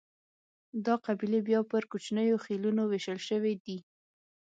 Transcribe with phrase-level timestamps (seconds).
[0.85, 3.77] دا قبیلې بیا پر کوچنیو خېلونو وېشل شوې دي.